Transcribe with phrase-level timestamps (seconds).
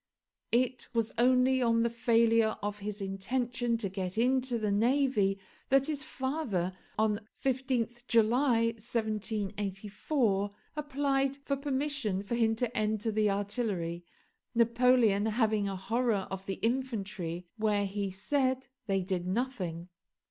[0.55, 5.37] It was only on the failure of his intention to get into the navy
[5.69, 13.29] that his father, on 15th July 1784 applied for permission for him to enter the
[13.29, 14.03] artillery;
[14.55, 19.87] Napoleon having a horror of the infantry, where he said they did nothing.